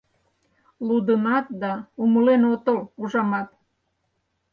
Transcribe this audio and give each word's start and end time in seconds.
Лудынат 0.87 1.45
да 1.61 1.73
умылен 2.03 2.41
отыл, 2.53 2.79
ужамат. 3.01 3.49